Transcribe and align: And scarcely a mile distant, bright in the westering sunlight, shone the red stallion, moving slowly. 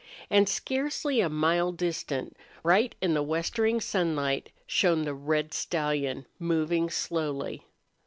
And 0.31 0.49
scarcely 0.49 1.21
a 1.21 1.29
mile 1.29 1.71
distant, 1.71 2.35
bright 2.63 2.95
in 3.03 3.13
the 3.13 3.21
westering 3.21 3.79
sunlight, 3.79 4.49
shone 4.65 5.03
the 5.05 5.13
red 5.13 5.53
stallion, 5.53 6.25
moving 6.39 6.89
slowly. 6.89 7.67